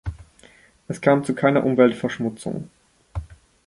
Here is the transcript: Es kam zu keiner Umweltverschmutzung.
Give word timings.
Es 0.87 0.99
kam 0.99 1.23
zu 1.23 1.35
keiner 1.35 1.63
Umweltverschmutzung. 1.63 2.71